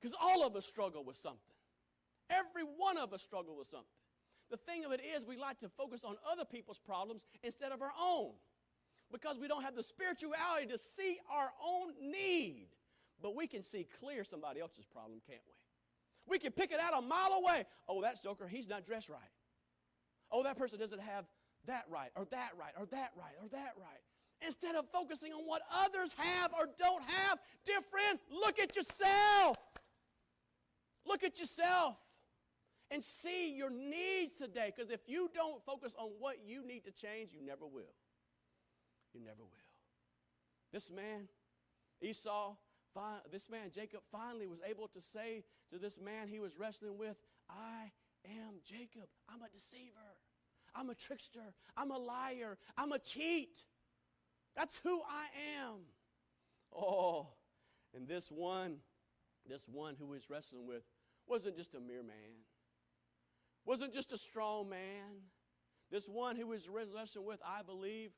[0.01, 1.41] Because all of us struggle with something.
[2.31, 3.87] Every one of us struggle with something.
[4.50, 7.83] The thing of it is, we like to focus on other people's problems instead of
[7.83, 8.33] our own
[9.12, 12.68] because we don't have the spirituality to see our own need.
[13.22, 15.54] But we can see clear somebody else's problem, can't we?
[16.26, 17.64] We can pick it out a mile away.
[17.88, 19.20] Oh, that joker, he's not dressed right.
[20.30, 21.26] Oh, that person doesn't have
[21.66, 24.00] that right, or that right, or that right, or that right.
[24.44, 29.57] Instead of focusing on what others have or don't have, dear friend, look at yourself.
[31.07, 31.96] Look at yourself
[32.94, 34.72] and see your needs today.
[34.74, 37.92] Because if you don't focus on what you need to change, you never will.
[39.12, 39.50] You never will.
[40.72, 41.28] This man,
[42.00, 42.54] Esau,
[43.33, 47.16] this man, Jacob, finally was able to say to this man he was wrestling with,
[47.50, 47.90] I
[48.26, 49.09] am Jacob.
[49.28, 49.90] I'm a deceiver.
[50.74, 51.52] I'm a trickster.
[51.76, 52.59] I'm a liar.
[52.76, 53.64] I'm a cheat.
[54.57, 55.26] That's who I
[55.61, 55.80] am.
[56.72, 57.28] Oh,
[57.92, 58.76] and this one,
[59.48, 60.83] this one who he's wrestling with
[61.26, 62.44] wasn't just a mere man
[63.64, 65.22] wasn't just a strong man.
[65.90, 68.11] This one who was wrestling with, I believe,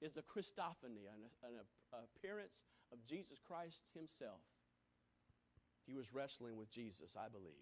[0.00, 4.40] is the Christophany, an, an appearance of Jesus Christ himself.
[5.86, 7.52] He was wrestling with Jesus, I believe.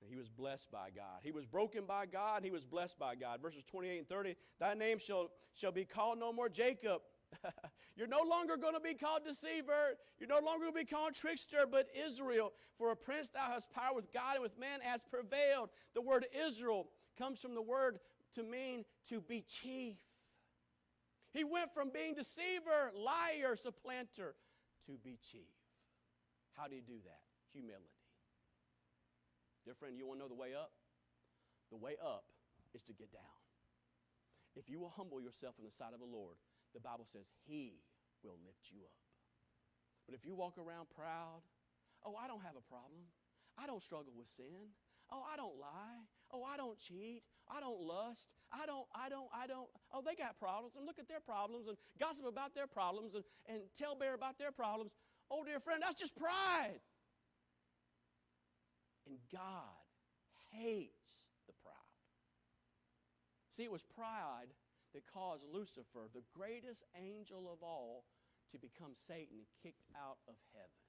[0.00, 1.20] And he was blessed by God.
[1.22, 2.44] He was broken by God.
[2.44, 3.40] He was blessed by God.
[3.40, 7.00] Verses 28 and 30 Thy name shall, shall be called no more Jacob.
[7.96, 9.94] You're no longer going to be called deceiver.
[10.18, 12.52] You're no longer going to be called trickster, but Israel.
[12.76, 15.70] For a prince thou hast power with God and with man has prevailed.
[15.94, 17.98] The word Israel comes from the word
[18.34, 19.96] to mean to be chief.
[21.32, 24.34] He went from being deceiver, liar, supplanter
[24.86, 25.50] to be chief.
[26.56, 27.22] How do you do that?
[27.52, 27.84] Humility.
[29.64, 30.72] Dear friend, you want to know the way up?
[31.70, 32.24] The way up
[32.74, 33.22] is to get down.
[34.56, 36.36] If you will humble yourself in the sight of the Lord,
[36.74, 37.80] the Bible says He
[38.22, 38.98] will lift you up.
[40.06, 41.40] But if you walk around proud,
[42.04, 43.08] oh, I don't have a problem.
[43.56, 44.74] I don't struggle with sin.
[45.12, 46.02] Oh, I don't lie.
[46.32, 47.22] Oh, I don't cheat.
[47.48, 48.28] I don't lust.
[48.52, 49.68] I don't, I don't, I don't.
[49.92, 50.74] Oh, they got problems.
[50.76, 54.38] And look at their problems and gossip about their problems and, and tell bear about
[54.38, 54.94] their problems.
[55.30, 56.80] Oh, dear friend, that's just pride.
[59.06, 59.84] And God
[60.52, 61.74] hates the proud.
[63.50, 64.48] See, it was pride
[64.94, 68.04] that caused Lucifer, the greatest angel of all,
[68.50, 70.82] to become Satan and kicked out of heaven.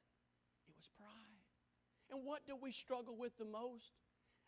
[0.69, 1.45] It was pride.
[2.13, 3.97] And what do we struggle with the most?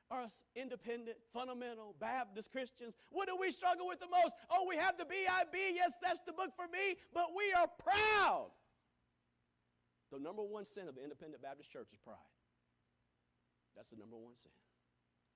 [0.07, 4.31] Us independent, fundamental, Baptist Christians, what do we struggle with the most?
[4.49, 5.75] Oh, we have the BIB.
[5.75, 8.47] Yes, that's the book for me, but we are proud.
[10.11, 12.31] The number one sin of the independent Baptist church is pride.
[13.75, 14.55] That's the number one sin.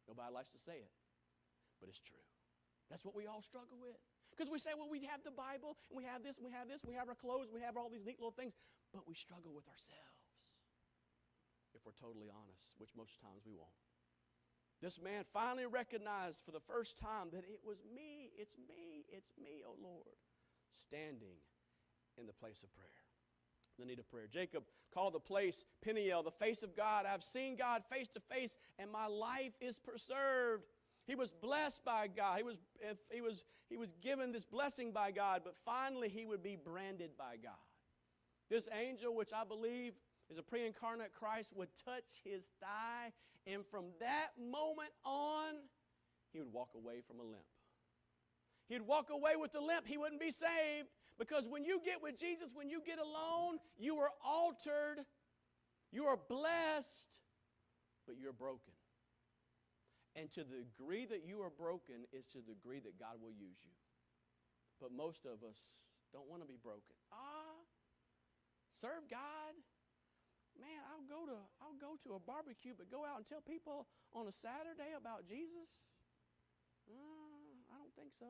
[0.08, 0.94] Nobody likes to say it,
[1.82, 2.24] but it's true.
[2.90, 4.00] That's what we all struggle with.
[4.32, 6.72] Because we say, well, we have the Bible, and we have this, and we have
[6.72, 8.56] this, we have our clothes, we have all these neat little things,
[8.96, 10.18] but we struggle with ourselves.
[11.76, 13.76] If we're totally honest, which most times we won't.
[14.82, 19.32] This man finally recognized for the first time that it was me, it's me, it's
[19.38, 20.18] me, oh Lord,
[20.72, 21.38] standing
[22.18, 22.90] in the place of prayer.
[23.80, 24.28] The need of prayer.
[24.28, 24.64] Jacob
[24.94, 27.06] called the place Peniel, the face of God.
[27.06, 30.66] I've seen God face to face, and my life is preserved.
[31.08, 32.38] He was blessed by God.
[32.38, 32.58] He was,
[33.10, 37.12] he, was, he was given this blessing by God, but finally he would be branded
[37.18, 37.54] by God.
[38.50, 39.94] This angel, which I believe
[40.30, 43.12] is a pre incarnate Christ, would touch his thigh,
[43.48, 45.56] and from that moment on,
[46.34, 47.44] he would walk away from a limp.
[48.68, 49.86] He'd walk away with a limp.
[49.86, 50.88] He wouldn't be saved
[51.20, 55.00] because when you get with Jesus, when you get alone, you are altered,
[55.92, 57.20] you are blessed,
[58.08, 58.71] but you're broken.
[60.16, 63.32] And to the degree that you are broken is to the degree that God will
[63.32, 63.72] use you.
[64.84, 65.60] But most of us
[66.12, 66.98] don't want to be broken.
[67.14, 67.64] Ah,
[68.68, 69.56] serve God.
[70.60, 73.88] Man, I'll go to I'll go to a barbecue, but go out and tell people
[74.12, 75.88] on a Saturday about Jesus.
[76.92, 78.28] Uh, I don't think so.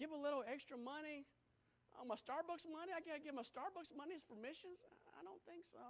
[0.00, 1.28] Give a little extra money.
[1.98, 2.94] Oh, my Starbucks money?
[2.94, 4.80] I gotta give my Starbucks money for missions?
[5.12, 5.82] I don't think so.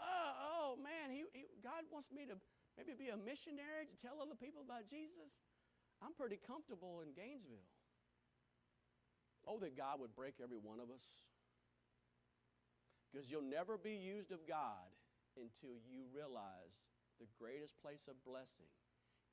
[0.00, 2.36] Oh, oh man, he, he, God wants me to
[2.76, 5.40] maybe be a missionary to tell other people about Jesus,
[6.04, 7.64] I'm pretty comfortable in Gainesville.
[9.48, 11.04] Oh, that God would break every one of us.
[13.08, 14.92] Because you'll never be used of God
[15.38, 16.76] until you realize
[17.20, 18.68] the greatest place of blessing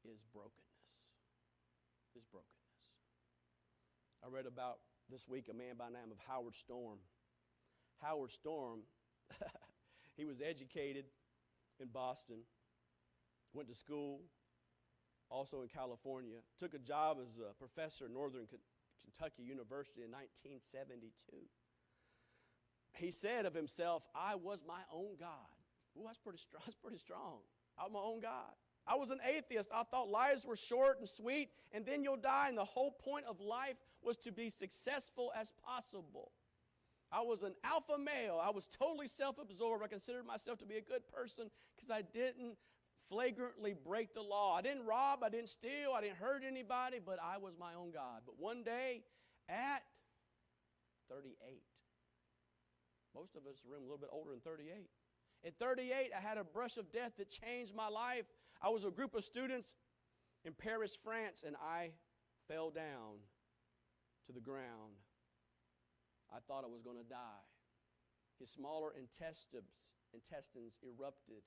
[0.05, 0.93] is brokenness.
[2.15, 2.63] Is brokenness.
[4.23, 4.79] I read about
[5.09, 6.99] this week a man by the name of Howard Storm.
[7.99, 8.81] Howard Storm,
[10.15, 11.05] he was educated
[11.79, 12.45] in Boston
[13.53, 14.21] went to school
[15.29, 18.47] also in California, took a job as a professor at Northern
[19.01, 21.11] Kentucky University in 1972.
[22.95, 25.53] He said of himself, I was my own God.
[25.97, 26.61] Ooh, that's pretty, strong.
[26.65, 27.39] that's pretty strong.
[27.77, 28.53] I'm my own God.
[28.85, 29.69] I was an atheist.
[29.73, 33.25] I thought lives were short and sweet, and then you'll die, and the whole point
[33.27, 36.31] of life was to be successful as possible.
[37.11, 38.41] I was an alpha male.
[38.43, 39.83] I was totally self absorbed.
[39.83, 42.57] I considered myself to be a good person because I didn't
[43.09, 44.55] flagrantly break the law.
[44.57, 47.91] I didn't rob, I didn't steal, I didn't hurt anybody, but I was my own
[47.91, 48.21] God.
[48.25, 49.03] But one day
[49.49, 49.83] at
[51.09, 51.61] 38,
[53.15, 54.89] most of us are a little bit older than 38.
[55.45, 58.25] At 38, I had a brush of death that changed my life.
[58.61, 59.75] I was a group of students
[60.45, 61.91] in Paris, France, and I
[62.47, 63.19] fell down
[64.25, 64.95] to the ground.
[66.33, 67.43] I thought I was going to die.
[68.39, 71.43] His smaller intestines, intestines erupted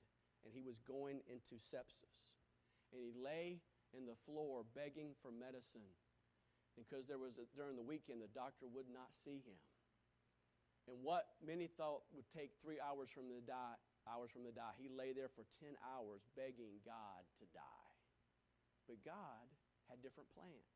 [0.47, 2.23] and he was going into sepsis.
[2.95, 3.59] And he lay
[3.91, 5.91] in the floor begging for medicine
[6.79, 9.59] because there was a, during the weekend the doctor would not see him.
[10.87, 13.75] And what many thought would take three hours from the die,
[14.07, 17.91] hours from the die, he lay there for 10 hours begging God to die.
[18.87, 19.43] But God
[19.91, 20.71] had different plans.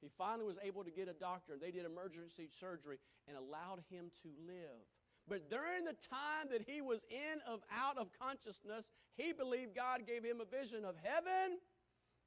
[0.00, 2.96] He finally was able to get a doctor, and they did emergency surgery
[3.28, 4.88] and allowed him to live.
[5.28, 10.06] But during the time that he was in of out of consciousness, he believed God
[10.06, 11.58] gave him a vision of heaven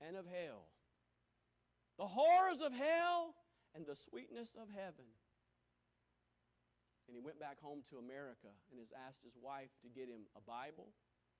[0.06, 0.68] and of hell.
[1.98, 3.36] The horrors of hell
[3.76, 5.08] and the sweetness of heaven.
[7.08, 10.28] And he went back home to America and has asked his wife to get him
[10.36, 10.92] a Bible,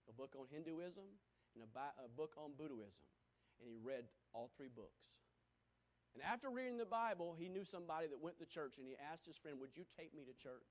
[0.08, 1.06] a book on Hinduism,
[1.54, 3.06] and a, bi- a book on Buddhism.
[3.60, 5.12] And he read all three books.
[6.16, 9.28] And after reading the Bible, he knew somebody that went to church and he asked
[9.28, 10.66] his friend, Would you take me to church?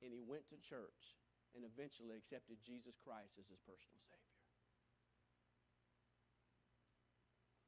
[0.00, 1.20] And he went to church
[1.52, 4.38] and eventually accepted Jesus Christ as his personal Savior.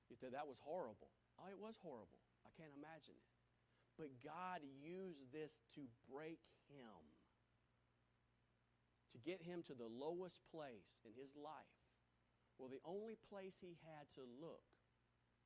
[0.08, 1.08] You said that was horrible.
[1.40, 2.20] Oh, it was horrible.
[2.44, 3.30] I can't imagine it.
[3.96, 7.00] But God used this to break him,
[9.12, 11.80] to get him to the lowest place in his life,
[12.56, 14.64] where the only place he had to look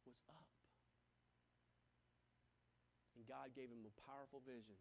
[0.06, 0.50] was up.
[3.18, 4.78] And God gave him a powerful vision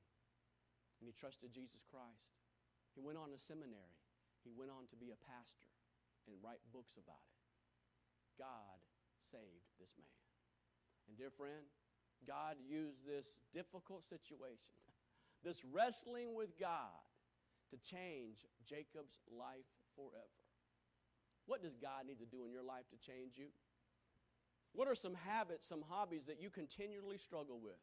[1.00, 2.36] and he trusted Jesus Christ.
[2.96, 4.00] He went on to seminary.
[4.44, 5.72] He went on to be a pastor
[6.28, 7.42] and write books about it.
[8.40, 8.80] God
[9.20, 10.22] saved this man.
[11.08, 11.66] And, dear friend,
[12.28, 14.74] God used this difficult situation,
[15.44, 17.04] this wrestling with God,
[17.72, 20.40] to change Jacob's life forever.
[21.46, 23.50] What does God need to do in your life to change you?
[24.74, 27.80] What are some habits, some hobbies that you continually struggle with?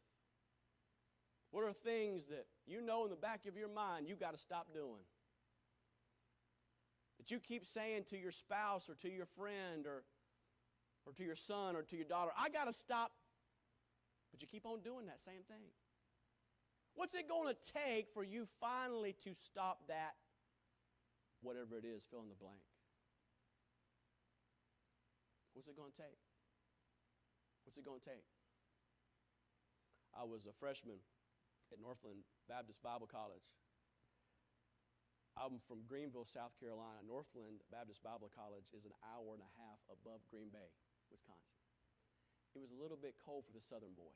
[1.53, 4.39] What are things that you know in the back of your mind you've got to
[4.39, 5.05] stop doing?
[7.23, 10.03] that you keep saying to your spouse or to your friend or,
[11.05, 13.11] or to your son or to your daughter, I got to stop,
[14.31, 15.71] but you keep on doing that same thing.
[16.95, 20.15] What's it going to take for you finally to stop that,
[21.41, 22.59] whatever it is, fill in the blank?
[25.53, 26.19] What's it going to take?
[27.63, 28.25] What's it going to take?
[30.13, 30.97] I was a freshman
[31.73, 33.49] at Northland Baptist Bible College.
[35.33, 37.01] I'm from Greenville, South Carolina.
[37.01, 40.69] Northland Baptist Bible College is an hour and a half above Green Bay,
[41.09, 41.57] Wisconsin.
[42.53, 44.13] It was a little bit cold for the southern boy.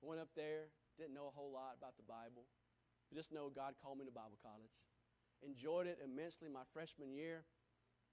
[0.00, 0.68] I went up there,
[1.00, 2.44] didn't know a whole lot about the Bible,
[3.16, 4.76] just know God called me to Bible college.
[5.40, 7.48] Enjoyed it immensely my freshman year.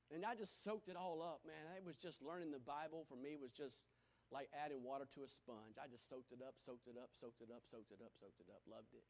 [0.08, 1.68] And I just soaked it all up, man.
[1.76, 3.91] It was just learning the Bible for me was just
[4.32, 5.80] like adding water to a sponge.
[5.80, 8.39] I just soaked it up, soaked it up, soaked it up, soaked it up, soaked
[8.43, 9.05] it up, loved it.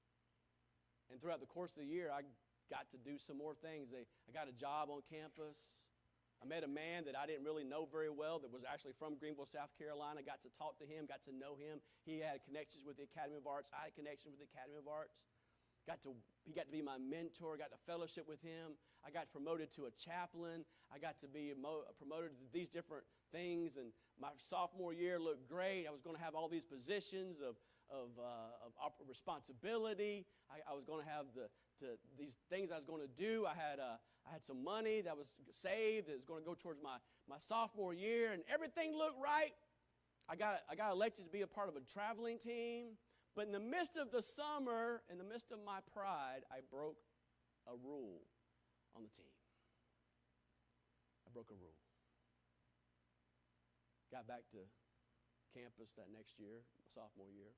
[1.09, 2.21] And throughout the course of the year, I
[2.69, 3.89] got to do some more things.
[3.95, 5.89] I got a job on campus.
[6.37, 9.17] I met a man that I didn't really know very well that was actually from
[9.17, 10.21] Greenville, South Carolina.
[10.21, 11.81] Got to talk to him, got to know him.
[12.05, 13.73] He had connections with the Academy of Arts.
[13.73, 15.25] I had connections with the Academy of Arts.
[15.89, 16.13] Got to,
[16.45, 18.77] he got to be my mentor, got to fellowship with him.
[19.01, 20.67] I got promoted to a chaplain.
[20.93, 21.55] I got to be
[21.97, 23.77] promoted to these different things.
[23.77, 25.85] And my sophomore year looked great.
[25.87, 27.55] I was going to have all these positions of,
[27.89, 30.25] of, uh, of responsibility.
[30.49, 31.47] I, I was going to have the,
[31.81, 33.45] the, these things I was going to do.
[33.45, 33.97] I had, uh,
[34.27, 36.97] I had some money that was saved that was going to go towards my,
[37.29, 39.53] my sophomore year, and everything looked right.
[40.29, 42.97] I got, I got elected to be a part of a traveling team.
[43.35, 46.97] But in the midst of the summer, in the midst of my pride, I broke
[47.67, 48.21] a rule
[48.95, 49.29] on the team.
[51.27, 51.75] I broke a rule.
[54.17, 54.65] Got back to
[55.53, 57.53] campus that next year, sophomore year.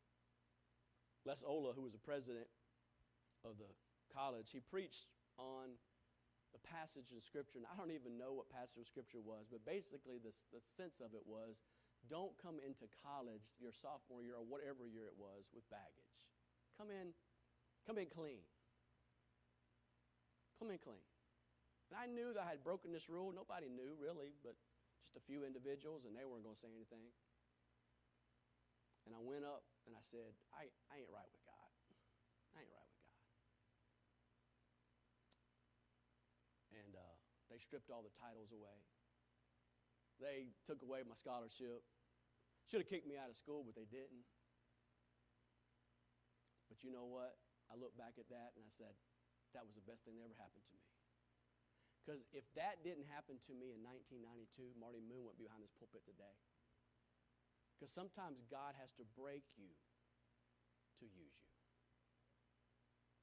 [1.24, 2.52] Les Ollila, who was the president
[3.48, 3.72] of the
[4.12, 5.08] college, he preached
[5.40, 5.80] on
[6.52, 7.64] the passage in Scripture.
[7.64, 11.00] And I don't even know what passage of Scripture was, but basically, the, the sense
[11.00, 11.64] of it was
[12.12, 16.12] don't come into college your sophomore year or whatever year it was with baggage.
[16.76, 17.16] Come in,
[17.88, 18.44] come in clean.
[20.60, 21.08] Come in clean.
[21.88, 23.32] And I knew that I had broken this rule.
[23.32, 24.60] Nobody knew really, but
[25.00, 27.10] just a few individuals, and they weren't going to say anything.
[29.08, 31.70] And I went up and I said, I, I ain't right with God.
[32.54, 33.18] I ain't right with God.
[36.78, 37.16] And uh,
[37.50, 38.78] they stripped all the titles away.
[40.22, 41.82] They took away my scholarship.
[42.70, 44.28] Should have kicked me out of school, but they didn't.
[46.70, 47.34] But you know what?
[47.72, 48.94] I look back at that and I said,
[49.58, 50.89] that was the best thing that ever happened to me.
[52.10, 56.02] Because if that didn't happen to me in 1992, Marty Moon went behind this pulpit
[56.10, 56.34] today.
[57.78, 59.70] Because sometimes God has to break you
[60.98, 61.54] to use you.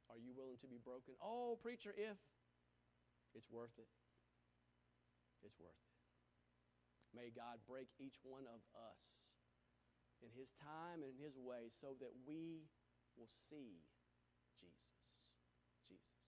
[0.07, 1.19] Are you willing to be broken?
[1.19, 2.15] Oh, preacher, if
[3.35, 3.91] it's worth it.
[5.43, 5.99] It's worth it.
[7.11, 9.35] May God break each one of us
[10.23, 12.71] in His time and in His way so that we
[13.19, 13.83] will see
[14.63, 15.43] Jesus.
[15.91, 16.27] Jesus.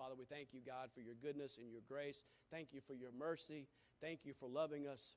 [0.00, 2.24] Father, we thank you, God, for your goodness and your grace.
[2.50, 3.68] Thank you for your mercy.
[4.00, 5.14] Thank you for loving us.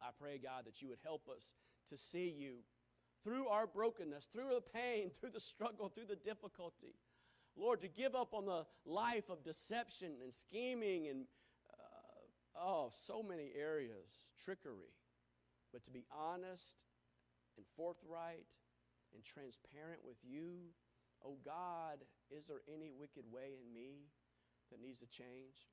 [0.00, 1.54] I pray, God, that you would help us
[1.90, 2.60] to see you
[3.22, 6.94] through our brokenness, through the pain, through the struggle, through the difficulty.
[7.58, 11.26] Lord, to give up on the life of deception and scheming and
[11.74, 14.94] uh, oh, so many areas, trickery.
[15.74, 16.84] But to be honest
[17.58, 18.46] and forthright
[19.14, 20.70] and transparent with you,
[21.26, 21.98] oh God,
[22.30, 24.06] is there any wicked way in me
[24.70, 25.66] that needs to change?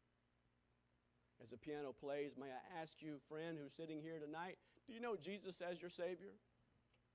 [1.41, 4.99] As the piano plays, may I ask you, friend who's sitting here tonight, do you
[4.99, 6.33] know Jesus as your Savior?